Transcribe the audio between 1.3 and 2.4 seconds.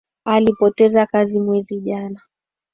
mwezi jana